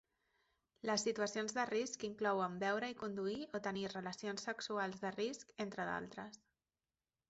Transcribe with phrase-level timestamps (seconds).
[0.89, 5.91] Les situacions de risc inclouen beure i conduir o tenir relacions sexuals de risc entre
[5.93, 6.47] d'altres.